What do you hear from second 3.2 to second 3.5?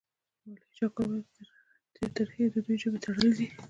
ده.